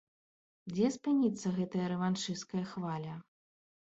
[0.73, 3.13] Дзе спыніцца гэтая рэваншысцкая хваля?